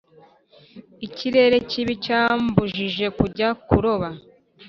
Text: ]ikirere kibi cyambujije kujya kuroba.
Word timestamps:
]ikirere 1.07 1.57
kibi 1.69 1.93
cyambujije 2.05 3.05
kujya 3.17 3.47
kuroba. 3.67 4.09